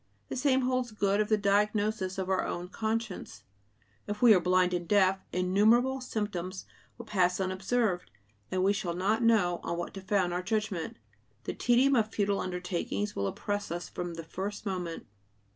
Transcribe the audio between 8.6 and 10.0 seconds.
we shall not know on what